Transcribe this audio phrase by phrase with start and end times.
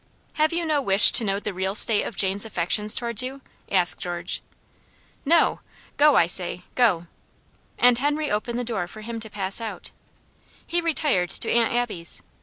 [0.33, 3.99] "Have you no wish to know the real state of Jane's affections towards you?" asked
[4.01, 4.41] George.
[5.25, 5.59] "No!
[5.97, 6.63] Go, I say!
[6.73, 7.05] go!"
[7.77, 9.91] and Henry opened the door for him to pass out.
[10.65, 12.23] He retired to Aunt Abby's.